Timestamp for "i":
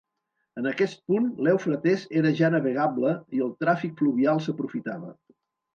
3.41-3.47